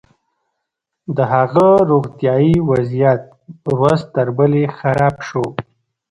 [1.17, 3.23] د هغه روغتيايي وضعيت
[3.79, 5.45] ورځ تر بلې خراب شو.